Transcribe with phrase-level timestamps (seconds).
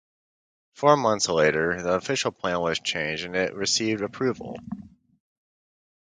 [0.73, 4.57] Four months later the official plan was changed and it received approval.